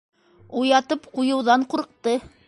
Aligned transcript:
Уятып 0.61 1.05
ҡуйыуҙан 1.17 1.67
ҡурҡты. 1.75 2.15